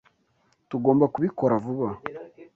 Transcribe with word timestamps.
Tugomba 0.69 1.05
kubikora 1.13 1.53
vuba. 1.65 1.87